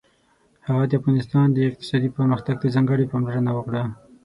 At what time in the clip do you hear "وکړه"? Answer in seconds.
3.55-3.83